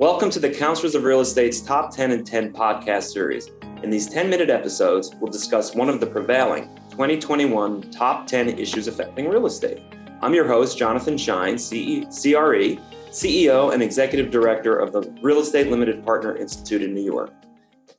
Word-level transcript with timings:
Welcome 0.00 0.30
to 0.30 0.40
the 0.40 0.48
Counselors 0.48 0.94
of 0.94 1.04
Real 1.04 1.20
Estate's 1.20 1.60
Top 1.60 1.94
10 1.94 2.10
and 2.12 2.26
10 2.26 2.54
podcast 2.54 3.12
series. 3.12 3.50
In 3.82 3.90
these 3.90 4.08
10 4.08 4.30
minute 4.30 4.48
episodes, 4.48 5.14
we'll 5.20 5.30
discuss 5.30 5.74
one 5.74 5.90
of 5.90 6.00
the 6.00 6.06
prevailing 6.06 6.74
2021 6.88 7.82
top 7.90 8.26
10 8.26 8.58
issues 8.58 8.88
affecting 8.88 9.28
real 9.28 9.44
estate. 9.44 9.82
I'm 10.22 10.32
your 10.32 10.46
host, 10.46 10.78
Jonathan 10.78 11.18
Shine, 11.18 11.58
CE, 11.58 12.06
CRE, 12.06 12.80
CEO 13.10 13.74
and 13.74 13.82
Executive 13.82 14.30
Director 14.30 14.78
of 14.78 14.92
the 14.92 15.02
Real 15.20 15.40
Estate 15.40 15.68
Limited 15.68 16.02
Partner 16.02 16.34
Institute 16.34 16.80
in 16.80 16.94
New 16.94 17.04
York. 17.04 17.34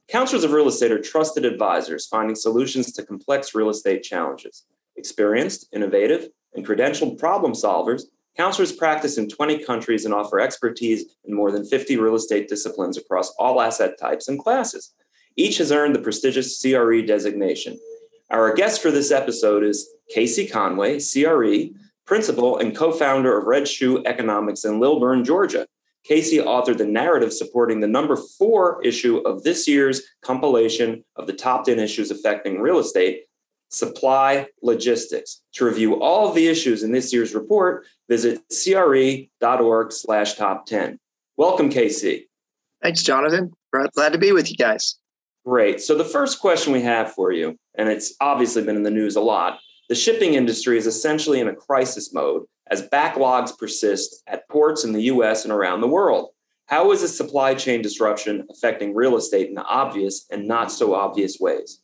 Counselors 0.07 0.43
of 0.43 0.53
real 0.53 0.69
estate 0.69 0.91
are 0.91 0.99
trusted 0.99 1.45
advisors 1.45 2.07
finding 2.07 2.35
solutions 2.35 2.91
to 2.93 3.05
complex 3.05 3.53
real 3.53 3.69
estate 3.69 4.01
challenges. 4.01 4.65
Experienced, 4.95 5.67
innovative, 5.71 6.29
and 6.55 6.65
credentialed 6.65 7.19
problem 7.19 7.53
solvers, 7.53 8.05
counselors 8.37 8.71
practice 8.71 9.17
in 9.17 9.29
20 9.29 9.63
countries 9.63 10.05
and 10.05 10.13
offer 10.13 10.39
expertise 10.39 11.15
in 11.25 11.33
more 11.35 11.51
than 11.51 11.65
50 11.65 11.97
real 11.97 12.15
estate 12.15 12.47
disciplines 12.47 12.97
across 12.97 13.33
all 13.37 13.61
asset 13.61 13.99
types 13.99 14.27
and 14.27 14.39
classes. 14.39 14.93
Each 15.35 15.57
has 15.57 15.71
earned 15.71 15.95
the 15.95 16.01
prestigious 16.01 16.61
CRE 16.61 17.01
designation. 17.01 17.79
Our 18.29 18.53
guest 18.53 18.81
for 18.81 18.91
this 18.91 19.11
episode 19.11 19.63
is 19.63 19.89
Casey 20.09 20.47
Conway, 20.47 20.99
CRE, 20.99 21.75
principal 22.05 22.57
and 22.57 22.75
co 22.75 22.91
founder 22.91 23.37
of 23.37 23.45
Red 23.45 23.67
Shoe 23.67 24.03
Economics 24.05 24.65
in 24.65 24.79
Lilburn, 24.79 25.23
Georgia. 25.23 25.67
Casey 26.03 26.37
authored 26.37 26.77
the 26.77 26.85
narrative 26.85 27.31
supporting 27.31 27.79
the 27.79 27.87
number 27.87 28.15
four 28.15 28.83
issue 28.83 29.17
of 29.17 29.43
this 29.43 29.67
year's 29.67 30.01
compilation 30.21 31.03
of 31.15 31.27
the 31.27 31.33
top 31.33 31.65
10 31.65 31.79
issues 31.79 32.09
affecting 32.09 32.59
real 32.59 32.79
estate, 32.79 33.25
supply 33.71 34.47
logistics. 34.61 35.41
To 35.53 35.65
review 35.65 36.01
all 36.01 36.29
of 36.29 36.35
the 36.35 36.47
issues 36.47 36.83
in 36.83 36.91
this 36.91 37.11
year's 37.11 37.33
report, 37.33 37.85
visit 38.07 38.41
cre.org 38.49 39.91
slash 39.91 40.35
top 40.35 40.65
10. 40.65 40.99
Welcome, 41.37 41.69
Casey. 41.69 42.29
Thanks, 42.81 43.03
Jonathan. 43.03 43.51
Glad 43.93 44.13
to 44.13 44.19
be 44.19 44.31
with 44.31 44.49
you 44.49 44.57
guys. 44.57 44.97
Great. 45.45 45.81
So 45.81 45.97
the 45.97 46.05
first 46.05 46.39
question 46.39 46.73
we 46.73 46.81
have 46.81 47.13
for 47.13 47.31
you, 47.31 47.57
and 47.75 47.89
it's 47.89 48.13
obviously 48.21 48.63
been 48.63 48.75
in 48.75 48.83
the 48.83 48.91
news 48.91 49.15
a 49.15 49.21
lot, 49.21 49.59
the 49.89 49.95
shipping 49.95 50.35
industry 50.35 50.77
is 50.77 50.87
essentially 50.87 51.39
in 51.39 51.47
a 51.47 51.55
crisis 51.55 52.13
mode 52.13 52.43
as 52.67 52.87
backlogs 52.89 53.57
persist 53.57 54.23
at 54.27 54.47
ports 54.49 54.83
in 54.83 54.93
the 54.93 55.03
US 55.03 55.43
and 55.43 55.51
around 55.51 55.81
the 55.81 55.87
world. 55.87 56.29
How 56.67 56.91
is 56.91 57.01
this 57.01 57.17
supply 57.17 57.53
chain 57.53 57.81
disruption 57.81 58.47
affecting 58.49 58.93
real 58.93 59.17
estate 59.17 59.49
in 59.49 59.57
obvious 59.57 60.25
and 60.31 60.47
not 60.47 60.71
so 60.71 60.93
obvious 60.93 61.37
ways? 61.39 61.81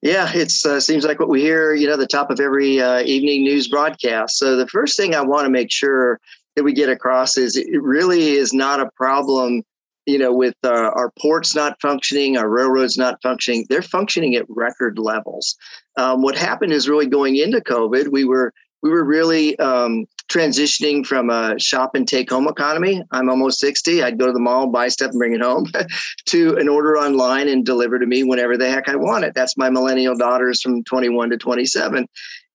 Yeah, 0.00 0.30
it 0.32 0.52
uh, 0.64 0.78
seems 0.78 1.04
like 1.04 1.18
what 1.18 1.28
we 1.28 1.40
hear, 1.40 1.74
you 1.74 1.88
know, 1.88 1.96
the 1.96 2.06
top 2.06 2.30
of 2.30 2.38
every 2.38 2.80
uh, 2.80 3.00
evening 3.00 3.42
news 3.42 3.66
broadcast. 3.66 4.38
So 4.38 4.56
the 4.56 4.68
first 4.68 4.96
thing 4.96 5.14
I 5.14 5.22
want 5.22 5.44
to 5.46 5.50
make 5.50 5.72
sure 5.72 6.20
that 6.54 6.62
we 6.62 6.72
get 6.72 6.88
across 6.88 7.36
is 7.36 7.56
it 7.56 7.82
really 7.82 8.30
is 8.30 8.52
not 8.52 8.80
a 8.80 8.90
problem, 8.96 9.62
you 10.06 10.18
know, 10.18 10.32
with 10.32 10.54
uh, 10.62 10.90
our 10.94 11.10
ports 11.20 11.54
not 11.56 11.80
functioning, 11.80 12.36
our 12.36 12.48
railroads 12.48 12.96
not 12.96 13.20
functioning. 13.22 13.66
They're 13.68 13.82
functioning 13.82 14.36
at 14.36 14.46
record 14.48 15.00
levels. 15.00 15.56
Um, 15.96 16.22
what 16.22 16.36
happened 16.36 16.72
is 16.72 16.88
really 16.88 17.06
going 17.06 17.36
into 17.36 17.60
COVID, 17.60 18.12
we 18.12 18.24
were 18.24 18.52
we 18.82 18.90
were 18.90 19.04
really 19.04 19.58
um, 19.58 20.06
transitioning 20.28 21.04
from 21.04 21.30
a 21.30 21.58
shop 21.58 21.94
and 21.94 22.06
take 22.06 22.30
home 22.30 22.48
economy. 22.48 23.02
I'm 23.10 23.28
almost 23.28 23.60
60. 23.60 24.02
I'd 24.02 24.18
go 24.18 24.26
to 24.26 24.32
the 24.32 24.40
mall, 24.40 24.68
buy 24.68 24.88
stuff, 24.88 25.10
and 25.10 25.18
bring 25.18 25.34
it 25.34 25.40
home 25.40 25.70
to 26.26 26.56
an 26.56 26.68
order 26.68 26.96
online 26.96 27.48
and 27.48 27.64
deliver 27.64 27.98
to 27.98 28.06
me 28.06 28.24
whenever 28.24 28.56
the 28.56 28.70
heck 28.70 28.88
I 28.88 28.96
want 28.96 29.24
it. 29.24 29.34
That's 29.34 29.56
my 29.56 29.70
millennial 29.70 30.16
daughters 30.16 30.60
from 30.60 30.84
21 30.84 31.30
to 31.30 31.36
27. 31.36 32.06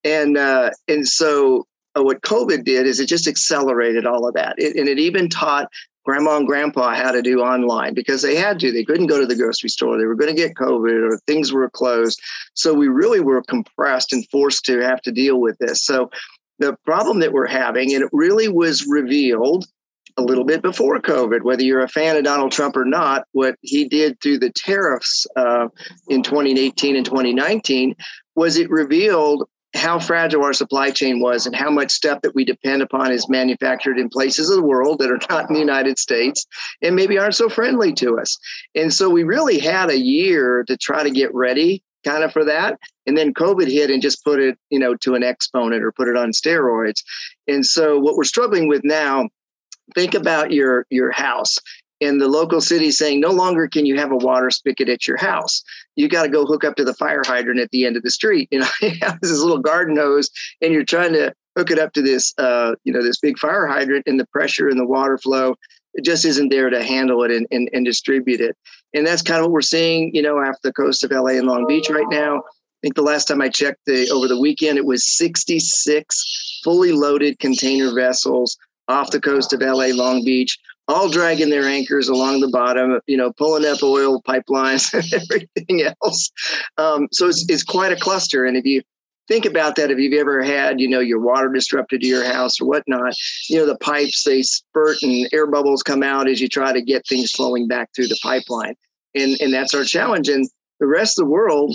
And, 0.04 0.38
uh, 0.38 0.70
and 0.88 1.08
so 1.08 1.66
uh, 1.98 2.04
what 2.04 2.22
COVID 2.22 2.64
did 2.64 2.86
is 2.86 3.00
it 3.00 3.08
just 3.08 3.28
accelerated 3.28 4.06
all 4.06 4.28
of 4.28 4.34
that. 4.36 4.56
It, 4.58 4.76
and 4.76 4.88
it 4.88 5.00
even 5.00 5.30
taught 5.30 5.68
grandma 6.04 6.38
and 6.38 6.48
grandpa 6.48 6.94
how 6.96 7.12
to 7.12 7.22
do 7.22 7.42
online 7.42 7.94
because 7.94 8.22
they 8.22 8.36
had 8.36 8.60
to. 8.60 8.72
They 8.72 8.84
couldn't 8.84 9.08
go 9.08 9.20
to 9.20 9.26
the 9.26 9.36
grocery 9.36 9.70
store. 9.70 9.98
They 9.98 10.06
were 10.06 10.16
going 10.16 10.34
to 10.34 10.42
get 10.42 10.56
COVID 10.56 11.10
or 11.10 11.18
things 11.28 11.52
were 11.52 11.70
closed. 11.70 12.22
So 12.54 12.74
we 12.74 12.88
really 12.88 13.20
were 13.20 13.42
compressed 13.44 14.14
and 14.14 14.28
forced 14.30 14.66
to 14.66 14.80
have 14.80 15.02
to 15.04 15.12
deal 15.12 15.40
with 15.40 15.58
this. 15.60 15.84
So 15.84 16.10
the 16.60 16.76
problem 16.86 17.20
that 17.20 17.34
we're 17.34 17.48
having, 17.48 17.94
and 17.94 18.04
it 18.04 18.10
really 18.12 18.48
was 18.48 18.86
revealed 18.88 19.66
a 20.18 20.22
little 20.22 20.44
bit 20.44 20.62
before 20.62 21.00
COVID, 21.00 21.42
whether 21.42 21.64
you're 21.64 21.82
a 21.82 21.88
fan 21.88 22.16
of 22.16 22.24
Donald 22.24 22.52
Trump 22.52 22.78
or 22.78 22.86
not, 22.86 23.26
what 23.32 23.56
he 23.62 23.88
did 23.88 24.20
through 24.22 24.40
the 24.40 24.52
tariffs 24.52 25.26
uh, 25.36 25.68
in 26.08 26.22
2018 26.22 26.96
and 26.96 27.06
2019 27.06 27.96
was 28.36 28.58
it 28.58 28.70
revealed 28.70 29.48
how 29.76 30.00
fragile 30.00 30.44
our 30.44 30.54
supply 30.54 30.92
chain 30.92 31.20
was 31.20 31.46
and 31.46 31.56
how 31.56 31.70
much 31.70 31.92
stuff 31.92 32.22
that 32.22 32.36
we 32.36 32.46
depend 32.46 32.82
upon 32.82 33.12
is 33.12 33.28
manufactured 33.28 33.98
in 33.98 34.10
places 34.10 34.50
of 34.50 34.56
the 34.56 34.64
world 34.64 35.00
that 35.00 35.12
are 35.12 35.20
not 35.30 35.50
in 35.50 35.54
the 35.54 35.60
United 35.60 35.98
States 35.98 36.46
and 36.82 36.96
maybe 36.96 37.18
aren't 37.18 37.36
so 37.36 37.50
friendly 37.50 37.94
to 37.94 38.20
us. 38.20 38.38
And 38.76 38.94
so 38.94 39.10
we 39.10 39.24
really 39.24 39.60
had 39.60 39.90
a 39.90 40.00
year 40.00 40.64
to 40.68 40.78
try 40.78 41.04
to 41.04 41.10
get 41.10 41.34
ready 41.34 41.84
kind 42.04 42.24
of 42.24 42.32
for 42.32 42.44
that. 42.46 42.80
And 43.08 43.18
then 43.18 43.34
COVID 43.34 43.72
hit 43.72 43.90
and 43.90 44.02
just 44.02 44.24
put 44.24 44.40
it, 44.40 44.58
you 44.70 44.80
know, 44.80 44.96
to 44.98 45.16
an 45.16 45.24
exponent 45.24 45.84
or 45.84 45.92
put 45.92 46.08
it 46.08 46.18
on 46.18 46.32
steroids. 46.32 47.02
And 47.48 47.66
so 47.66 47.98
what 47.98 48.16
we're 48.16 48.24
struggling 48.26 48.68
with 48.68 48.84
now, 48.84 49.30
think 49.96 50.14
about 50.14 50.52
your 50.52 50.86
your 50.90 51.12
house 51.12 51.58
and 52.04 52.22
the 52.22 52.28
local 52.28 52.62
city 52.62 52.92
saying 52.92 53.20
no 53.20 53.32
longer 53.32 53.68
can 53.68 53.86
you 53.86 53.98
have 53.98 54.12
a 54.12 54.18
water 54.18 54.50
spigot 54.50 54.90
at 54.90 55.08
your 55.08 55.18
house. 55.18 55.64
You 55.96 56.08
got 56.08 56.24
to 56.24 56.30
go 56.30 56.46
hook 56.46 56.64
up 56.64 56.76
to 56.76 56.84
the 56.84 56.94
fire 56.94 57.24
hydrant 57.26 57.60
at 57.60 57.70
the 57.72 57.86
end 57.86 57.98
of 57.98 58.04
the 58.04 58.12
street. 58.12 58.50
You 58.54 58.60
know, 58.60 58.68
have 59.02 59.20
this 59.22 59.40
little 59.40 59.60
garden 59.60 59.98
hose 59.98 60.30
and 60.62 60.74
you're 60.74 60.84
trying 60.84 61.14
to 61.14 61.34
hook 61.58 61.72
it 61.72 61.80
up 61.80 61.94
to 61.94 62.02
this 62.02 62.34
uh, 62.38 62.76
you 62.84 62.94
know, 62.94 63.02
this 63.02 63.20
big 63.20 63.38
fire 63.40 63.66
hydrant 63.68 64.06
and 64.08 64.20
the 64.20 64.28
pressure 64.28 64.70
and 64.70 64.80
the 64.80 64.86
water 64.86 65.18
flow 65.18 65.56
it 65.94 66.04
just 66.04 66.26
isn't 66.26 66.50
there 66.50 66.70
to 66.70 66.84
handle 66.84 67.24
it 67.24 67.32
and, 67.32 67.48
and, 67.52 67.70
and 67.74 67.86
distribute 67.86 68.42
it. 68.42 68.58
And 68.94 69.06
that's 69.06 69.22
kind 69.22 69.40
of 69.40 69.46
what 69.46 69.52
we're 69.52 69.62
seeing, 69.62 70.14
you 70.14 70.22
know, 70.22 70.38
off 70.38 70.62
the 70.64 70.74
coast 70.74 71.04
of 71.04 71.12
LA 71.12 71.32
and 71.32 71.48
Long 71.48 71.66
Beach 71.68 71.90
right 71.90 72.10
now. 72.10 72.38
I 72.38 72.82
think 72.82 72.96
the 72.96 73.02
last 73.02 73.26
time 73.26 73.42
I 73.42 73.50
checked 73.50 73.82
the 73.86 74.10
over 74.10 74.28
the 74.28 74.40
weekend, 74.40 74.78
it 74.78 74.86
was 74.86 75.06
66 75.18 76.62
fully 76.64 76.92
loaded 76.92 77.40
container 77.40 77.94
vessels 77.94 78.58
off 78.88 79.12
the 79.12 79.22
coast 79.22 79.54
of 79.54 79.62
LA, 79.62 79.88
Long 79.88 80.26
Beach, 80.26 80.58
all 80.88 81.10
dragging 81.10 81.50
their 81.50 81.64
anchors 81.64 82.10
along 82.10 82.42
the 82.42 82.50
bottom, 82.50 83.00
you 83.08 83.18
know, 83.18 83.32
pulling 83.34 83.66
up 83.66 83.82
oil 83.84 84.22
pipelines 84.22 84.94
and 84.94 85.06
everything 85.32 85.94
else. 86.02 86.32
Um, 86.78 87.08
so 87.12 87.28
it's, 87.28 87.46
it's 87.50 87.64
quite 87.64 87.94
a 87.94 87.98
cluster. 87.98 88.46
And 88.46 88.58
if 88.58 88.66
you 88.66 88.82
think 89.28 89.46
about 89.46 89.76
that 89.76 89.92
if 89.92 89.98
you've 89.98 90.20
ever 90.20 90.44
had 90.44 90.80
you 90.80 90.88
know 90.88 91.00
your 91.00 91.20
water 91.20 91.50
disrupted 91.50 92.02
to 92.02 92.08
your 92.08 92.26
house 92.26 92.60
or 92.60 92.68
whatnot 92.68 93.14
you 93.50 93.58
know 93.58 93.66
the 93.66 93.78
pipes 93.78 94.24
they 94.24 94.42
spurt 94.42 95.02
and 95.02 95.30
air 95.32 95.48
bubbles 95.48 95.84
come 95.84 96.04
out 96.04 96.28
as 96.28 96.42
you 96.42 96.50
try 96.50 96.74
to 96.74 96.82
get 96.82 97.08
things 97.08 97.32
flowing 97.32 97.68
back 97.68 97.90
through 97.96 98.08
the 98.08 98.20
pipeline 98.22 98.76
and 99.16 99.40
and 99.40 99.54
that's 99.54 99.74
our 99.74 99.84
challenge 99.84 100.28
and 100.28 100.50
the 100.80 100.88
rest 100.88 101.18
of 101.18 101.24
the 101.24 101.32
world 101.32 101.74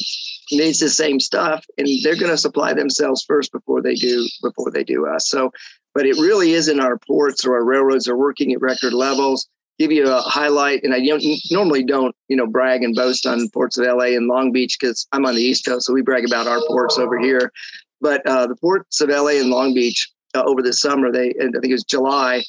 needs 0.53 0.81
the 0.81 0.91
same 0.91 1.19
stuff 1.19 1.65
and 1.79 1.89
they're 2.03 2.17
going 2.17 2.31
to 2.31 2.37
supply 2.37 2.75
themselves 2.75 3.25
first 3.27 3.51
before 3.53 3.81
they 3.81 3.95
do 3.95 4.29
before 4.43 4.71
they 4.71 4.85
do 4.85 5.07
us 5.07 5.29
so 5.29 5.51
but 5.99 6.07
it 6.07 6.15
really 6.15 6.53
isn't 6.53 6.79
our 6.79 6.97
ports 6.97 7.45
or 7.45 7.57
our 7.57 7.65
railroads 7.65 8.07
are 8.07 8.17
working 8.17 8.53
at 8.53 8.61
record 8.61 8.93
levels 8.93 9.49
give 9.81 9.91
you 9.91 10.09
a 10.09 10.21
highlight, 10.21 10.85
and 10.85 10.95
I 10.95 11.05
don't, 11.05 11.23
normally 11.51 11.83
don't, 11.83 12.15
you 12.29 12.37
know, 12.37 12.47
brag 12.47 12.85
and 12.85 12.95
boast 12.95 13.27
on 13.27 13.49
ports 13.51 13.79
of 13.79 13.85
LA 13.85 14.17
and 14.17 14.29
Long 14.29 14.53
Beach 14.53 14.77
because 14.79 15.09
I'm 15.11 15.27
on 15.27 15.35
the 15.35 15.43
East 15.43 15.65
Coast, 15.65 15.87
so 15.87 15.93
we 15.93 16.03
brag 16.03 16.25
about 16.25 16.47
our 16.47 16.61
ports 16.69 16.99
over 16.99 17.19
here. 17.19 17.53
But 18.01 18.25
uh, 18.27 18.47
the 18.47 18.55
ports 18.55 19.01
of 19.01 19.09
LA 19.09 19.41
and 19.41 19.51
Long 19.51 19.75
Beach 19.75 20.09
uh, 20.37 20.45
over 20.45 20.63
the 20.63 20.73
summer, 20.73 21.11
they 21.11 21.31
I 21.31 21.51
think 21.51 21.65
it 21.65 21.73
was 21.73 21.85
July, 21.85 22.45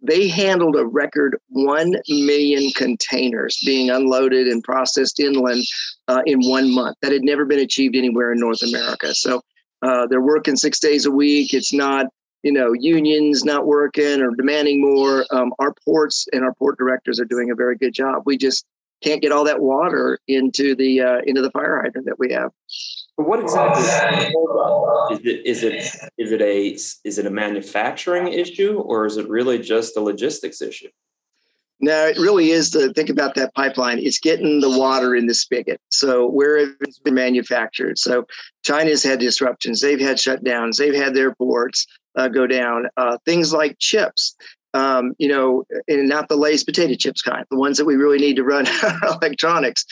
they 0.00 0.28
handled 0.28 0.76
a 0.76 0.86
record 0.86 1.38
1 1.48 1.94
million 2.08 2.70
containers 2.76 3.60
being 3.66 3.90
unloaded 3.90 4.46
and 4.46 4.62
processed 4.62 5.18
inland 5.18 5.64
uh, 6.06 6.22
in 6.26 6.40
one 6.40 6.72
month. 6.72 6.96
That 7.02 7.12
had 7.12 7.22
never 7.22 7.44
been 7.44 7.60
achieved 7.60 7.96
anywhere 7.96 8.32
in 8.32 8.38
North 8.38 8.62
America. 8.62 9.12
So 9.14 9.40
uh, 9.82 10.06
they're 10.08 10.20
working 10.20 10.56
six 10.56 10.78
days 10.78 11.06
a 11.06 11.10
week. 11.10 11.52
It's 11.52 11.72
not 11.72 12.06
you 12.42 12.52
know 12.52 12.72
unions 12.72 13.44
not 13.44 13.66
working 13.66 14.20
or 14.20 14.30
demanding 14.36 14.80
more 14.80 15.24
um, 15.30 15.52
our 15.58 15.74
ports 15.84 16.26
and 16.32 16.44
our 16.44 16.54
port 16.54 16.78
directors 16.78 17.18
are 17.20 17.24
doing 17.24 17.50
a 17.50 17.54
very 17.54 17.76
good 17.76 17.92
job 17.92 18.22
we 18.26 18.36
just 18.36 18.66
can't 19.02 19.20
get 19.20 19.32
all 19.32 19.44
that 19.44 19.60
water 19.60 20.18
into 20.28 20.74
the 20.76 21.00
uh, 21.00 21.18
into 21.26 21.42
the 21.42 21.50
fire 21.50 21.82
hydrant 21.82 22.06
that 22.06 22.18
we 22.18 22.32
have 22.32 22.50
what 23.16 23.40
exactly 23.40 23.82
is 25.10 25.20
it 25.24 25.46
is 25.46 25.62
it 25.62 26.10
is 26.18 26.32
it 26.32 26.40
a 26.40 26.68
is 27.04 27.18
it 27.18 27.26
a 27.26 27.30
manufacturing 27.30 28.28
issue 28.28 28.78
or 28.78 29.06
is 29.06 29.16
it 29.16 29.28
really 29.28 29.58
just 29.58 29.96
a 29.96 30.00
logistics 30.00 30.60
issue 30.62 30.88
no, 31.84 32.06
it 32.06 32.16
really 32.16 32.52
is 32.52 32.70
to 32.70 32.92
think 32.92 33.10
about 33.10 33.34
that 33.34 33.52
pipeline. 33.56 33.98
It's 33.98 34.20
getting 34.20 34.60
the 34.60 34.70
water 34.70 35.16
in 35.16 35.26
the 35.26 35.34
spigot. 35.34 35.80
So 35.90 36.28
where 36.28 36.56
it's 36.58 37.00
been 37.00 37.14
manufactured. 37.14 37.98
So 37.98 38.24
China's 38.64 39.02
had 39.02 39.18
disruptions. 39.18 39.80
They've 39.80 39.98
had 39.98 40.16
shutdowns. 40.16 40.76
They've 40.76 40.94
had 40.94 41.12
their 41.12 41.34
ports 41.34 41.88
uh, 42.16 42.28
go 42.28 42.46
down. 42.46 42.88
Uh, 42.96 43.18
things 43.24 43.52
like 43.52 43.78
chips, 43.78 44.34
um, 44.74 45.14
you 45.18 45.28
know, 45.28 45.64
and 45.88 46.08
not 46.08 46.28
the 46.28 46.36
Lay's 46.36 46.64
potato 46.64 46.94
chips 46.94 47.22
kind, 47.22 47.44
the 47.50 47.58
ones 47.58 47.78
that 47.78 47.84
we 47.84 47.96
really 47.96 48.18
need 48.18 48.36
to 48.36 48.44
run 48.44 48.66
electronics. 49.02 49.84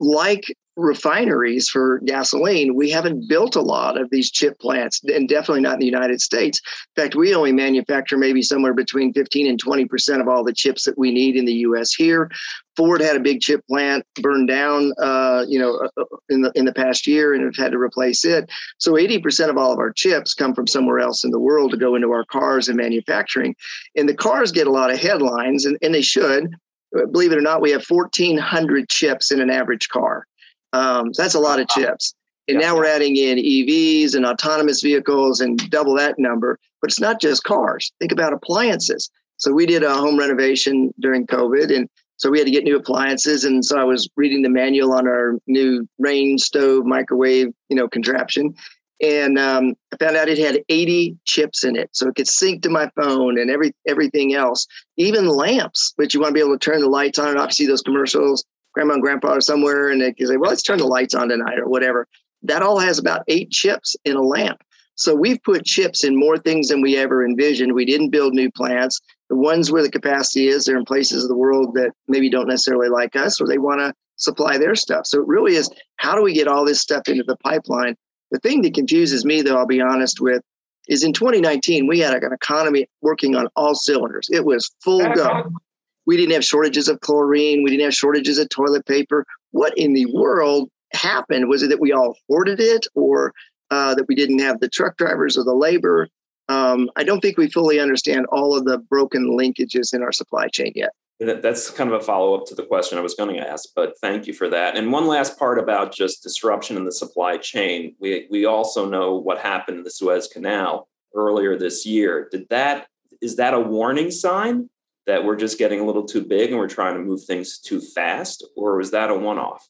Like 0.00 0.44
refineries 0.76 1.68
for 1.68 2.00
gasoline, 2.06 2.74
we 2.74 2.90
haven't 2.90 3.28
built 3.28 3.54
a 3.54 3.60
lot 3.60 4.00
of 4.00 4.08
these 4.10 4.30
chip 4.30 4.58
plants, 4.58 5.00
and 5.04 5.28
definitely 5.28 5.60
not 5.60 5.74
in 5.74 5.80
the 5.80 5.86
United 5.86 6.20
States. 6.20 6.60
In 6.96 7.02
fact, 7.02 7.14
we 7.14 7.34
only 7.34 7.52
manufacture 7.52 8.16
maybe 8.16 8.42
somewhere 8.42 8.74
between 8.74 9.12
15 9.12 9.46
and 9.46 9.58
20 9.58 9.84
percent 9.86 10.22
of 10.22 10.28
all 10.28 10.42
the 10.42 10.52
chips 10.52 10.84
that 10.84 10.98
we 10.98 11.12
need 11.12 11.36
in 11.36 11.44
the 11.44 11.52
U.S. 11.54 11.92
here. 11.92 12.30
Ford 12.76 13.00
had 13.00 13.16
a 13.16 13.20
big 13.20 13.40
chip 13.40 13.66
plant 13.66 14.06
burned 14.22 14.48
down, 14.48 14.92
uh, 14.98 15.44
you 15.46 15.58
know, 15.58 15.76
uh, 15.76 16.02
uh, 16.02 16.16
in 16.30 16.42
the 16.42 16.52
in 16.54 16.64
the 16.64 16.72
past 16.72 17.06
year, 17.06 17.34
and 17.34 17.44
have 17.44 17.56
had 17.56 17.72
to 17.72 17.78
replace 17.78 18.24
it. 18.24 18.50
So 18.78 18.96
80 18.96 19.18
percent 19.18 19.50
of 19.50 19.58
all 19.58 19.72
of 19.72 19.78
our 19.78 19.92
chips 19.92 20.34
come 20.34 20.54
from 20.54 20.66
somewhere 20.66 21.00
else 21.00 21.24
in 21.24 21.30
the 21.30 21.40
world 21.40 21.72
to 21.72 21.76
go 21.76 21.94
into 21.94 22.10
our 22.10 22.24
cars 22.24 22.68
and 22.68 22.76
manufacturing. 22.76 23.54
And 23.96 24.08
the 24.08 24.14
cars 24.14 24.52
get 24.52 24.66
a 24.66 24.72
lot 24.72 24.90
of 24.90 24.98
headlines, 24.98 25.66
and, 25.66 25.76
and 25.82 25.94
they 25.94 26.02
should. 26.02 26.54
Believe 26.92 27.32
it 27.32 27.38
or 27.38 27.42
not, 27.42 27.60
we 27.60 27.70
have 27.70 27.84
1,400 27.86 28.88
chips 28.88 29.30
in 29.30 29.40
an 29.40 29.50
average 29.50 29.88
car. 29.88 30.26
Um, 30.72 31.12
so 31.14 31.22
that's 31.22 31.34
a 31.34 31.40
lot 31.40 31.60
of 31.60 31.68
chips. 31.68 32.14
And 32.48 32.60
yeah. 32.60 32.68
now 32.68 32.76
we're 32.76 32.86
adding 32.86 33.16
in 33.16 33.38
EVs 33.38 34.14
and 34.14 34.26
autonomous 34.26 34.82
vehicles 34.82 35.40
and 35.40 35.58
double 35.70 35.94
that 35.96 36.18
number. 36.18 36.58
But 36.80 36.90
it's 36.90 37.00
not 37.00 37.20
just 37.20 37.44
cars. 37.44 37.92
Think 38.00 38.12
about 38.12 38.32
appliances. 38.32 39.10
So 39.36 39.52
we 39.52 39.66
did 39.66 39.82
a 39.82 39.94
home 39.94 40.18
renovation 40.18 40.92
during 41.00 41.26
COVID, 41.26 41.74
and 41.74 41.88
so 42.16 42.28
we 42.28 42.38
had 42.38 42.44
to 42.44 42.50
get 42.50 42.64
new 42.64 42.76
appliances. 42.76 43.44
And 43.44 43.64
so 43.64 43.78
I 43.78 43.84
was 43.84 44.08
reading 44.16 44.42
the 44.42 44.50
manual 44.50 44.92
on 44.92 45.06
our 45.06 45.38
new 45.46 45.88
range 45.98 46.42
stove 46.42 46.84
microwave, 46.84 47.48
you 47.70 47.76
know, 47.76 47.88
contraption, 47.88 48.54
and 49.00 49.38
um, 49.38 49.74
I 49.92 49.96
found 49.96 50.16
out 50.16 50.28
it 50.28 50.38
had 50.38 50.62
80 50.68 51.16
chips 51.24 51.64
in 51.64 51.76
it, 51.76 51.90
so 51.92 52.08
it 52.08 52.16
could 52.16 52.28
sync 52.28 52.62
to 52.62 52.70
my 52.70 52.90
phone 53.00 53.38
and 53.38 53.50
every 53.50 53.74
everything 53.86 54.34
else, 54.34 54.66
even 54.96 55.28
lamps. 55.28 55.94
But 55.96 56.12
you 56.12 56.20
want 56.20 56.30
to 56.30 56.34
be 56.34 56.40
able 56.40 56.58
to 56.58 56.64
turn 56.64 56.80
the 56.80 56.88
lights 56.88 57.18
on. 57.18 57.28
And 57.28 57.38
obviously, 57.38 57.66
those 57.66 57.82
commercials 57.82 58.44
grandma 58.72 58.94
and 58.94 59.02
grandpa 59.02 59.28
are 59.28 59.40
somewhere 59.40 59.90
and 59.90 60.00
they 60.00 60.12
can 60.12 60.26
say, 60.26 60.36
well, 60.36 60.50
let's 60.50 60.62
turn 60.62 60.78
the 60.78 60.86
lights 60.86 61.14
on 61.14 61.28
tonight 61.28 61.58
or 61.58 61.68
whatever. 61.68 62.06
That 62.42 62.62
all 62.62 62.78
has 62.78 62.98
about 62.98 63.24
eight 63.28 63.50
chips 63.50 63.96
in 64.04 64.16
a 64.16 64.22
lamp. 64.22 64.62
So 64.94 65.14
we've 65.14 65.42
put 65.42 65.64
chips 65.64 66.04
in 66.04 66.18
more 66.18 66.38
things 66.38 66.68
than 66.68 66.82
we 66.82 66.96
ever 66.96 67.24
envisioned. 67.24 67.74
We 67.74 67.86
didn't 67.86 68.10
build 68.10 68.34
new 68.34 68.50
plants. 68.50 69.00
The 69.30 69.36
ones 69.36 69.70
where 69.70 69.82
the 69.82 69.90
capacity 69.90 70.48
is, 70.48 70.64
they're 70.64 70.76
in 70.76 70.84
places 70.84 71.22
of 71.22 71.28
the 71.28 71.36
world 71.36 71.74
that 71.74 71.92
maybe 72.06 72.28
don't 72.28 72.48
necessarily 72.48 72.88
like 72.88 73.16
us 73.16 73.40
or 73.40 73.46
they 73.46 73.58
want 73.58 73.80
to 73.80 73.94
supply 74.16 74.58
their 74.58 74.74
stuff. 74.74 75.06
So 75.06 75.20
it 75.20 75.26
really 75.26 75.54
is 75.54 75.70
how 75.96 76.14
do 76.14 76.22
we 76.22 76.34
get 76.34 76.48
all 76.48 76.64
this 76.64 76.80
stuff 76.80 77.08
into 77.08 77.22
the 77.22 77.36
pipeline? 77.36 77.96
The 78.30 78.38
thing 78.38 78.62
that 78.62 78.74
confuses 78.74 79.24
me, 79.24 79.42
though, 79.42 79.56
I'll 79.56 79.66
be 79.66 79.80
honest 79.80 80.20
with, 80.20 80.42
is 80.88 81.04
in 81.04 81.12
2019, 81.12 81.86
we 81.86 82.00
had 82.00 82.14
an 82.14 82.32
economy 82.32 82.88
working 83.00 83.36
on 83.36 83.48
all 83.56 83.74
cylinders. 83.74 84.28
It 84.30 84.44
was 84.44 84.70
full 84.82 85.06
go. 85.14 85.50
We 86.06 86.16
didn't 86.16 86.32
have 86.32 86.44
shortages 86.44 86.88
of 86.88 86.98
chlorine. 87.00 87.62
We 87.62 87.70
didn't 87.70 87.84
have 87.84 87.94
shortages 87.94 88.38
of 88.38 88.48
toilet 88.48 88.84
paper. 88.86 89.24
What 89.52 89.76
in 89.76 89.92
the 89.92 90.06
world 90.06 90.68
happened? 90.92 91.48
Was 91.48 91.62
it 91.62 91.68
that 91.68 91.78
we 91.78 91.92
all 91.92 92.16
hoarded 92.26 92.58
it 92.58 92.86
or 92.94 93.32
uh, 93.70 93.94
that 93.94 94.08
we 94.08 94.16
didn't 94.16 94.40
have 94.40 94.58
the 94.58 94.68
truck 94.68 94.96
drivers 94.96 95.38
or 95.38 95.44
the 95.44 95.54
labor? 95.54 96.08
Um, 96.48 96.90
I 96.96 97.04
don't 97.04 97.20
think 97.20 97.36
we 97.36 97.48
fully 97.48 97.78
understand 97.78 98.26
all 98.32 98.56
of 98.56 98.64
the 98.64 98.78
broken 98.78 99.38
linkages 99.38 99.94
in 99.94 100.02
our 100.02 100.10
supply 100.10 100.48
chain 100.48 100.72
yet. 100.74 100.90
That's 101.20 101.70
kind 101.70 101.92
of 101.92 102.00
a 102.00 102.04
follow 102.04 102.34
up 102.34 102.46
to 102.46 102.54
the 102.54 102.64
question 102.64 102.96
I 102.96 103.02
was 103.02 103.14
going 103.14 103.34
to 103.36 103.46
ask, 103.46 103.68
but 103.76 103.92
thank 104.00 104.26
you 104.26 104.32
for 104.32 104.48
that. 104.48 104.76
And 104.76 104.90
one 104.90 105.06
last 105.06 105.38
part 105.38 105.58
about 105.58 105.92
just 105.92 106.22
disruption 106.22 106.78
in 106.78 106.84
the 106.84 106.92
supply 106.92 107.36
chain. 107.36 107.94
We, 108.00 108.26
we 108.30 108.46
also 108.46 108.88
know 108.88 109.16
what 109.16 109.38
happened 109.38 109.78
in 109.78 109.84
the 109.84 109.90
Suez 109.90 110.28
Canal 110.28 110.88
earlier 111.14 111.58
this 111.58 111.84
year. 111.84 112.28
Did 112.30 112.48
that 112.48 112.86
is 113.20 113.36
that 113.36 113.52
a 113.52 113.60
warning 113.60 114.10
sign 114.10 114.70
that 115.06 115.24
we're 115.24 115.36
just 115.36 115.58
getting 115.58 115.80
a 115.80 115.84
little 115.84 116.04
too 116.04 116.24
big 116.24 116.50
and 116.50 116.58
we're 116.58 116.68
trying 116.68 116.94
to 116.94 117.00
move 117.00 117.22
things 117.24 117.58
too 117.58 117.80
fast, 117.80 118.46
or 118.56 118.76
was 118.76 118.90
that 118.92 119.10
a 119.10 119.14
one 119.14 119.38
off? 119.38 119.68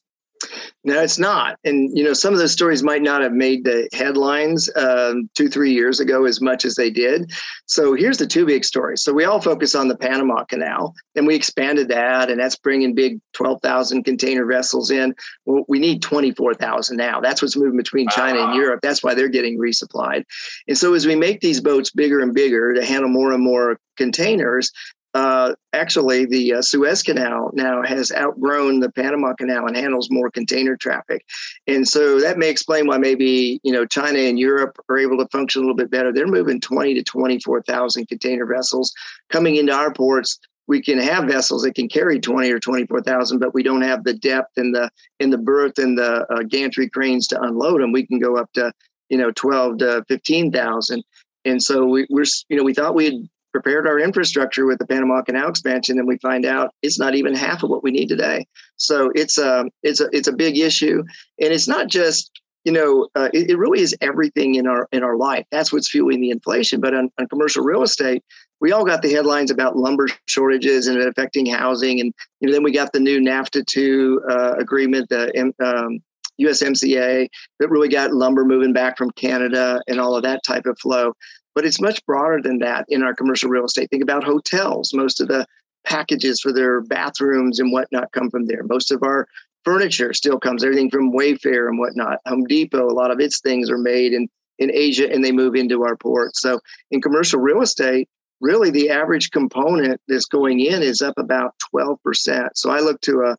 No, 0.83 0.99
it's 0.99 1.19
not. 1.19 1.59
And, 1.63 1.95
you 1.95 2.03
know, 2.03 2.13
some 2.13 2.33
of 2.33 2.39
those 2.39 2.51
stories 2.51 2.81
might 2.81 3.03
not 3.03 3.21
have 3.21 3.33
made 3.33 3.63
the 3.65 3.87
headlines 3.93 4.67
um, 4.75 5.29
two, 5.35 5.47
three 5.47 5.71
years 5.71 5.99
ago 5.99 6.25
as 6.25 6.41
much 6.41 6.65
as 6.65 6.73
they 6.73 6.89
did. 6.89 7.31
So 7.67 7.93
here's 7.93 8.17
the 8.17 8.25
two 8.25 8.47
big 8.47 8.65
stories. 8.65 9.03
So 9.03 9.13
we 9.13 9.23
all 9.23 9.39
focus 9.39 9.75
on 9.75 9.89
the 9.89 9.97
Panama 9.97 10.43
Canal 10.45 10.95
and 11.15 11.27
we 11.27 11.35
expanded 11.35 11.87
that, 11.89 12.31
and 12.31 12.39
that's 12.39 12.55
bringing 12.55 12.95
big 12.95 13.19
12,000 13.33 14.03
container 14.03 14.45
vessels 14.45 14.89
in. 14.89 15.13
Well, 15.45 15.65
we 15.67 15.77
need 15.77 16.01
24,000 16.01 16.97
now. 16.97 17.21
That's 17.21 17.43
what's 17.43 17.57
moving 17.57 17.77
between 17.77 18.09
China 18.09 18.39
and 18.39 18.55
Europe. 18.55 18.79
That's 18.81 19.03
why 19.03 19.13
they're 19.13 19.27
getting 19.27 19.59
resupplied. 19.59 20.23
And 20.67 20.77
so 20.77 20.95
as 20.95 21.05
we 21.05 21.15
make 21.15 21.41
these 21.41 21.61
boats 21.61 21.91
bigger 21.91 22.21
and 22.21 22.33
bigger 22.33 22.73
to 22.73 22.83
handle 22.83 23.09
more 23.09 23.33
and 23.33 23.43
more 23.43 23.79
containers, 23.97 24.71
uh, 25.13 25.53
actually, 25.73 26.25
the 26.25 26.53
uh, 26.53 26.61
Suez 26.61 27.03
Canal 27.03 27.51
now 27.53 27.83
has 27.83 28.13
outgrown 28.13 28.79
the 28.79 28.91
Panama 28.91 29.33
Canal 29.33 29.67
and 29.67 29.75
handles 29.75 30.09
more 30.09 30.31
container 30.31 30.77
traffic, 30.77 31.25
and 31.67 31.85
so 31.85 32.21
that 32.21 32.37
may 32.37 32.49
explain 32.49 32.87
why 32.87 32.97
maybe 32.97 33.59
you 33.63 33.73
know 33.73 33.85
China 33.85 34.19
and 34.19 34.39
Europe 34.39 34.77
are 34.87 34.97
able 34.97 35.17
to 35.17 35.27
function 35.27 35.59
a 35.59 35.63
little 35.63 35.75
bit 35.75 35.91
better. 35.91 36.13
They're 36.13 36.27
moving 36.27 36.61
twenty 36.61 36.93
to 36.93 37.03
twenty 37.03 37.39
four 37.39 37.61
thousand 37.61 38.07
container 38.07 38.45
vessels 38.45 38.93
coming 39.29 39.57
into 39.57 39.73
our 39.73 39.93
ports. 39.93 40.39
We 40.67 40.81
can 40.81 40.99
have 40.99 41.25
vessels 41.25 41.63
that 41.63 41.75
can 41.75 41.89
carry 41.89 42.19
twenty 42.21 42.49
or 42.49 42.59
twenty 42.59 42.85
four 42.85 43.01
thousand, 43.01 43.39
but 43.39 43.53
we 43.53 43.63
don't 43.63 43.81
have 43.81 44.05
the 44.05 44.13
depth 44.13 44.57
and 44.57 44.73
the 44.73 44.89
in 45.19 45.29
the 45.29 45.37
berth 45.37 45.77
and 45.77 45.97
the 45.97 46.25
uh, 46.33 46.43
gantry 46.43 46.89
cranes 46.89 47.27
to 47.27 47.41
unload 47.41 47.81
them. 47.81 47.91
We 47.91 48.07
can 48.07 48.19
go 48.19 48.37
up 48.37 48.53
to 48.53 48.71
you 49.09 49.17
know 49.17 49.31
twelve 49.31 49.79
to 49.79 50.05
fifteen 50.07 50.53
thousand. 50.53 51.03
And 51.43 51.61
so 51.61 51.85
we, 51.85 52.05
we're, 52.09 52.25
you 52.49 52.57
know, 52.57 52.63
we 52.63 52.73
thought 52.73 52.93
we 52.93 53.05
had 53.05 53.15
prepared 53.51 53.87
our 53.87 53.99
infrastructure 53.99 54.65
with 54.65 54.79
the 54.79 54.87
Panama 54.87 55.21
Canal 55.21 55.49
expansion, 55.49 55.99
and 55.99 56.07
we 56.07 56.17
find 56.17 56.45
out 56.45 56.73
it's 56.81 56.99
not 56.99 57.15
even 57.15 57.35
half 57.35 57.63
of 57.63 57.69
what 57.69 57.83
we 57.83 57.91
need 57.91 58.07
today. 58.07 58.45
So 58.77 59.11
it's 59.15 59.37
a 59.37 59.61
um, 59.61 59.69
it's 59.83 59.99
a 59.99 60.09
it's 60.11 60.27
a 60.27 60.33
big 60.33 60.57
issue, 60.57 61.03
and 61.39 61.53
it's 61.53 61.67
not 61.67 61.87
just 61.87 62.41
you 62.63 62.71
know 62.71 63.07
uh, 63.15 63.29
it, 63.33 63.51
it, 63.51 63.57
really 63.57 63.81
is 63.81 63.95
everything 64.01 64.55
in 64.55 64.67
our 64.67 64.87
in 64.91 65.03
our 65.03 65.17
life. 65.17 65.45
That's 65.51 65.71
what's 65.71 65.89
fueling 65.89 66.21
the 66.21 66.31
inflation. 66.31 66.81
But 66.81 66.93
on, 66.93 67.11
on 67.17 67.27
commercial 67.27 67.63
real 67.63 67.83
estate, 67.83 68.23
we 68.59 68.71
all 68.71 68.85
got 68.85 69.01
the 69.01 69.11
headlines 69.11 69.51
about 69.51 69.77
lumber 69.77 70.07
shortages 70.27 70.87
and 70.87 70.97
it 70.97 71.07
affecting 71.07 71.45
housing, 71.45 71.99
and 71.99 72.13
you 72.39 72.47
know 72.47 72.53
then 72.53 72.63
we 72.63 72.71
got 72.71 72.93
the 72.93 72.99
new 72.99 73.19
NAFTA 73.19 73.65
two 73.65 74.21
uh, 74.29 74.53
agreement, 74.57 75.09
the 75.09 75.53
um, 75.63 75.99
USMCA 76.41 77.27
that 77.59 77.69
really 77.69 77.89
got 77.89 78.13
lumber 78.13 78.45
moving 78.45 78.73
back 78.73 78.97
from 78.97 79.11
Canada 79.11 79.81
and 79.87 79.99
all 79.99 80.15
of 80.15 80.23
that 80.23 80.43
type 80.43 80.65
of 80.65 80.77
flow 80.79 81.13
but 81.55 81.65
it's 81.65 81.81
much 81.81 82.05
broader 82.05 82.39
than 82.41 82.59
that 82.59 82.85
in 82.89 83.03
our 83.03 83.13
commercial 83.13 83.49
real 83.49 83.65
estate. 83.65 83.89
Think 83.89 84.03
about 84.03 84.23
hotels. 84.23 84.93
Most 84.93 85.21
of 85.21 85.27
the 85.27 85.45
packages 85.83 86.41
for 86.41 86.53
their 86.53 86.81
bathrooms 86.81 87.59
and 87.59 87.71
whatnot 87.71 88.11
come 88.11 88.29
from 88.29 88.45
there. 88.45 88.63
Most 88.63 88.91
of 88.91 89.03
our 89.03 89.27
furniture 89.63 90.13
still 90.13 90.39
comes, 90.39 90.63
everything 90.63 90.89
from 90.89 91.11
Wayfair 91.11 91.67
and 91.67 91.79
whatnot. 91.79 92.19
Home 92.27 92.45
Depot, 92.45 92.89
a 92.89 92.93
lot 92.93 93.11
of 93.11 93.19
its 93.19 93.41
things 93.41 93.69
are 93.69 93.77
made 93.77 94.13
in, 94.13 94.27
in 94.59 94.71
Asia 94.73 95.11
and 95.11 95.23
they 95.23 95.31
move 95.31 95.55
into 95.55 95.83
our 95.83 95.95
port. 95.95 96.35
So 96.35 96.59
in 96.91 97.01
commercial 97.01 97.39
real 97.39 97.61
estate, 97.61 98.07
really 98.39 98.71
the 98.71 98.89
average 98.89 99.31
component 99.31 100.01
that's 100.07 100.25
going 100.25 100.59
in 100.59 100.81
is 100.81 101.01
up 101.01 101.17
about 101.17 101.53
12%. 101.73 102.49
So 102.55 102.71
I 102.71 102.79
look 102.79 102.99
to 103.01 103.21
a, 103.21 103.31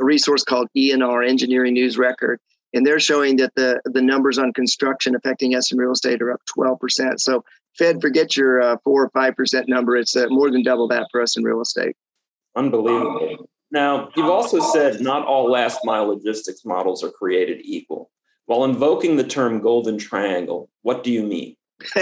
a 0.00 0.04
resource 0.04 0.44
called 0.44 0.68
ENR, 0.76 1.28
Engineering 1.28 1.74
News 1.74 1.96
Record, 1.96 2.40
and 2.74 2.86
they're 2.86 3.00
showing 3.00 3.36
that 3.36 3.54
the 3.54 3.80
the 3.84 4.02
numbers 4.02 4.38
on 4.38 4.52
construction 4.52 5.14
affecting 5.14 5.54
us 5.54 5.72
in 5.72 5.78
real 5.78 5.92
estate 5.92 6.20
are 6.22 6.32
up 6.32 6.40
12%. 6.56 7.18
So 7.18 7.44
Fed, 7.76 8.00
forget 8.00 8.36
your 8.36 8.60
uh, 8.60 8.76
four 8.84 9.04
or 9.04 9.10
five 9.10 9.36
percent 9.36 9.68
number. 9.68 9.96
It's 9.96 10.16
uh, 10.16 10.26
more 10.28 10.50
than 10.50 10.62
double 10.62 10.88
that 10.88 11.08
for 11.10 11.22
us 11.22 11.36
in 11.36 11.44
real 11.44 11.60
estate. 11.60 11.96
Unbelievable. 12.56 13.48
Now, 13.70 14.08
you've 14.16 14.30
also 14.30 14.60
said 14.60 15.00
not 15.00 15.26
all 15.26 15.50
last 15.50 15.80
mile 15.84 16.08
logistics 16.08 16.64
models 16.64 17.04
are 17.04 17.10
created 17.10 17.60
equal. 17.62 18.10
While 18.46 18.64
invoking 18.64 19.16
the 19.16 19.24
term 19.24 19.60
golden 19.60 19.98
triangle, 19.98 20.70
what 20.82 21.04
do 21.04 21.12
you 21.12 21.22
mean? 21.22 21.54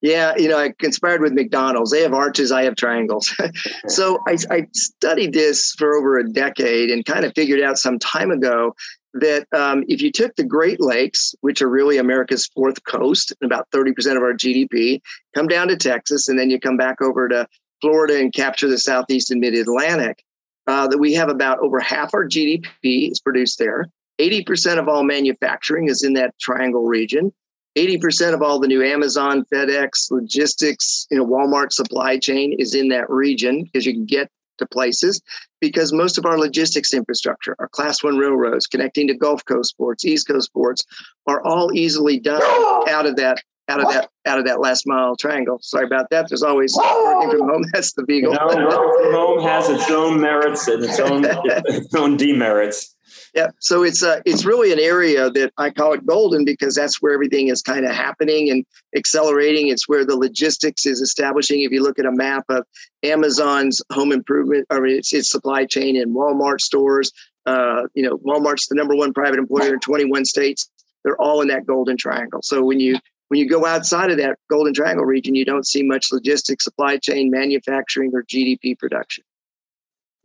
yeah, 0.00 0.34
you 0.36 0.48
know, 0.48 0.58
I 0.58 0.72
conspired 0.78 1.20
with 1.20 1.34
McDonald's. 1.34 1.90
They 1.92 2.02
have 2.02 2.14
arches, 2.14 2.50
I 2.50 2.64
have 2.64 2.74
triangles. 2.74 3.32
so 3.86 4.18
I, 4.26 4.38
I, 4.50 4.66
studied 4.72 5.32
this 5.32 5.72
for 5.78 5.94
over 5.94 6.18
a 6.18 6.28
decade 6.28 6.90
and 6.90 7.04
kind 7.04 7.24
of 7.24 7.32
figured 7.34 7.60
out 7.60 7.78
some 7.78 7.98
time 8.00 8.32
ago 8.32 8.74
that 9.14 9.46
um, 9.52 9.84
if 9.88 10.00
you 10.00 10.12
took 10.12 10.34
the 10.36 10.44
Great 10.44 10.80
Lakes, 10.80 11.34
which 11.40 11.62
are 11.62 11.68
really 11.68 11.98
America's 11.98 12.46
fourth 12.46 12.82
coast, 12.84 13.32
about 13.42 13.68
30% 13.70 14.16
of 14.16 14.22
our 14.22 14.32
GDP, 14.32 15.00
come 15.34 15.48
down 15.48 15.68
to 15.68 15.76
Texas, 15.76 16.28
and 16.28 16.38
then 16.38 16.50
you 16.50 16.60
come 16.60 16.76
back 16.76 17.00
over 17.02 17.28
to 17.28 17.46
Florida 17.80 18.18
and 18.18 18.32
capture 18.32 18.68
the 18.68 18.78
Southeast 18.78 19.30
and 19.30 19.40
Mid 19.40 19.54
Atlantic, 19.54 20.22
uh, 20.66 20.86
that 20.86 20.98
we 20.98 21.12
have 21.14 21.28
about 21.28 21.58
over 21.60 21.80
half 21.80 22.14
our 22.14 22.26
GDP 22.26 23.10
is 23.10 23.20
produced 23.20 23.58
there. 23.58 23.86
80% 24.20 24.78
of 24.78 24.88
all 24.88 25.02
manufacturing 25.02 25.88
is 25.88 26.04
in 26.04 26.12
that 26.12 26.38
triangle 26.38 26.84
region. 26.84 27.32
80% 27.76 28.34
of 28.34 28.42
all 28.42 28.58
the 28.58 28.66
new 28.66 28.82
Amazon, 28.82 29.44
FedEx, 29.52 30.10
logistics, 30.10 31.06
you 31.10 31.16
know, 31.16 31.26
Walmart 31.26 31.72
supply 31.72 32.18
chain 32.18 32.54
is 32.58 32.74
in 32.74 32.88
that 32.88 33.08
region 33.08 33.64
because 33.64 33.86
you 33.86 33.92
can 33.92 34.04
get 34.04 34.28
to 34.60 34.66
places 34.66 35.20
because 35.60 35.92
most 35.92 36.16
of 36.16 36.24
our 36.24 36.38
logistics 36.38 36.94
infrastructure, 36.94 37.56
our 37.58 37.68
class 37.68 38.02
one 38.02 38.16
railroads 38.16 38.66
connecting 38.66 39.08
to 39.08 39.14
Gulf 39.14 39.44
Coast 39.44 39.76
ports, 39.76 40.04
East 40.04 40.28
Coast 40.28 40.52
ports, 40.54 40.84
are 41.26 41.42
all 41.42 41.72
easily 41.74 42.18
done 42.18 42.42
out 42.88 43.06
of 43.06 43.16
that 43.16 43.42
out 43.68 43.80
of 43.80 43.88
that 43.92 44.10
out 44.26 44.38
of 44.38 44.44
that 44.46 44.60
last 44.60 44.86
mile 44.86 45.16
triangle. 45.16 45.58
Sorry 45.62 45.84
about 45.84 46.10
that. 46.10 46.28
There's 46.28 46.42
always 46.42 46.74
working 46.76 47.38
from 47.38 47.48
home. 47.48 47.64
That's 47.72 47.92
the 47.92 48.04
beagle. 48.04 48.32
You 48.32 48.38
know, 48.38 48.66
working 48.66 49.04
from 49.04 49.14
home 49.14 49.42
has 49.42 49.68
its 49.68 49.90
own 49.90 50.20
merits 50.20 50.66
and 50.68 50.84
its 50.84 50.98
own 50.98 51.24
its 51.64 51.94
own 51.94 52.16
demerits. 52.16 52.96
Yeah, 53.34 53.48
so 53.60 53.82
it's 53.82 54.02
uh, 54.02 54.20
it's 54.24 54.44
really 54.44 54.72
an 54.72 54.78
area 54.78 55.30
that 55.30 55.52
I 55.58 55.70
call 55.70 55.92
it 55.92 56.06
golden 56.06 56.44
because 56.44 56.74
that's 56.74 57.00
where 57.00 57.12
everything 57.12 57.48
is 57.48 57.62
kind 57.62 57.84
of 57.84 57.92
happening 57.92 58.50
and 58.50 58.64
accelerating. 58.96 59.68
It's 59.68 59.88
where 59.88 60.04
the 60.04 60.16
logistics 60.16 60.86
is 60.86 61.00
establishing. 61.00 61.62
If 61.62 61.72
you 61.72 61.82
look 61.82 61.98
at 61.98 62.06
a 62.06 62.12
map 62.12 62.44
of 62.48 62.64
Amazon's 63.02 63.80
home 63.92 64.12
improvement, 64.12 64.66
or 64.70 64.86
its, 64.86 65.12
its 65.12 65.30
supply 65.30 65.64
chain 65.64 65.96
in 65.96 66.14
Walmart 66.14 66.60
stores, 66.60 67.12
uh, 67.46 67.82
you 67.94 68.02
know, 68.02 68.18
Walmart's 68.18 68.68
the 68.68 68.74
number 68.74 68.94
one 68.94 69.12
private 69.12 69.38
employer 69.38 69.74
in 69.74 69.80
21 69.80 70.24
states. 70.24 70.70
They're 71.04 71.20
all 71.20 71.40
in 71.40 71.48
that 71.48 71.66
golden 71.66 71.96
triangle. 71.96 72.40
So 72.42 72.62
when 72.62 72.80
you 72.80 72.98
when 73.28 73.38
you 73.38 73.48
go 73.48 73.64
outside 73.64 74.10
of 74.10 74.18
that 74.18 74.38
golden 74.50 74.74
triangle 74.74 75.04
region, 75.04 75.36
you 75.36 75.44
don't 75.44 75.66
see 75.66 75.84
much 75.84 76.06
logistics, 76.10 76.64
supply 76.64 76.96
chain, 76.96 77.30
manufacturing, 77.30 78.10
or 78.12 78.24
GDP 78.24 78.76
production. 78.76 79.22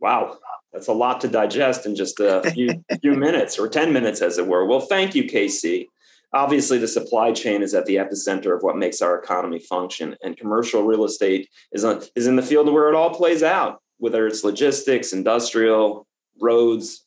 Wow, 0.00 0.38
that's 0.72 0.88
a 0.88 0.92
lot 0.92 1.20
to 1.22 1.28
digest 1.28 1.86
in 1.86 1.96
just 1.96 2.20
a 2.20 2.42
few, 2.50 2.84
few 3.00 3.14
minutes 3.14 3.58
or 3.58 3.68
10 3.68 3.92
minutes, 3.92 4.20
as 4.20 4.38
it 4.38 4.46
were. 4.46 4.66
Well, 4.66 4.80
thank 4.80 5.14
you, 5.14 5.24
Casey. 5.24 5.88
Obviously, 6.32 6.76
the 6.76 6.88
supply 6.88 7.32
chain 7.32 7.62
is 7.62 7.72
at 7.72 7.86
the 7.86 7.96
epicenter 7.96 8.54
of 8.54 8.62
what 8.62 8.76
makes 8.76 9.00
our 9.00 9.18
economy 9.18 9.58
function, 9.58 10.16
and 10.22 10.36
commercial 10.36 10.82
real 10.82 11.04
estate 11.04 11.48
is, 11.72 11.84
on, 11.84 12.02
is 12.14 12.26
in 12.26 12.36
the 12.36 12.42
field 12.42 12.70
where 12.72 12.88
it 12.88 12.94
all 12.94 13.14
plays 13.14 13.42
out, 13.42 13.80
whether 13.98 14.26
it's 14.26 14.44
logistics, 14.44 15.12
industrial, 15.12 16.06
roads. 16.40 17.06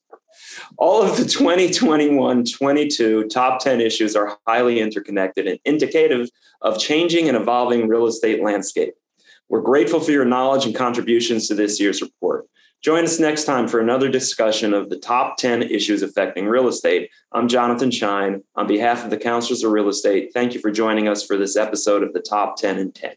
All 0.78 1.04
of 1.04 1.18
the 1.18 1.26
2021 1.26 2.46
22 2.46 3.26
top 3.26 3.62
10 3.62 3.82
issues 3.82 4.16
are 4.16 4.38
highly 4.48 4.80
interconnected 4.80 5.48
and 5.48 5.60
indicative 5.66 6.30
of 6.62 6.80
changing 6.80 7.28
and 7.28 7.38
evolving 7.38 7.88
real 7.88 8.08
estate 8.08 8.42
landscape. 8.42 8.94
We're 9.50 9.62
grateful 9.62 10.00
for 10.00 10.12
your 10.12 10.26
knowledge 10.26 10.66
and 10.66 10.76
contributions 10.76 11.48
to 11.48 11.56
this 11.56 11.80
year's 11.80 12.02
report. 12.02 12.48
Join 12.82 13.04
us 13.04 13.20
next 13.20 13.44
time 13.44 13.68
for 13.68 13.82
another 13.82 14.08
discussion 14.08 14.74
of 14.74 14.90
the 14.90 14.98
top 14.98 15.36
10 15.36 15.64
issues 15.64 16.02
affecting 16.02 16.46
real 16.46 16.70
estate. 16.70 17.10
I'm 17.34 17.50
Jonathan 17.50 17.92
Shine. 17.92 18.42
On 18.56 18.68
behalf 18.68 19.04
of 19.04 19.10
the 19.10 19.18
Counselors 19.18 19.66
of 19.66 19.72
Real 19.74 19.90
Estate, 19.90 20.32
thank 20.34 20.54
you 20.54 20.62
for 20.62 20.72
joining 20.72 21.10
us 21.10 21.26
for 21.26 21.36
this 21.36 21.58
episode 21.58 22.04
of 22.04 22.14
the 22.14 22.22
Top 22.22 22.56
10 22.56 22.80
and 22.80 22.96
10. 22.96 23.16